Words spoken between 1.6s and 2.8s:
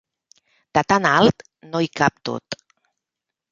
no hi cap tot.